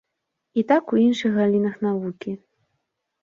[0.59, 2.31] І так у іншых галінах навукі.